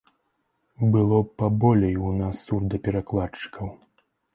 Было 0.95 1.19
б 1.27 1.31
паболей 1.43 1.95
у 2.09 2.17
нас 2.21 2.43
сурдаперакладчыкаў. 2.49 3.77